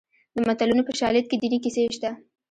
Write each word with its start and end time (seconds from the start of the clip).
د 0.35 0.37
متلونو 0.47 0.81
په 0.87 0.93
شالید 0.99 1.25
کې 1.29 1.35
دیني 1.41 1.59
کیسې 1.63 1.81
شته 1.97 2.09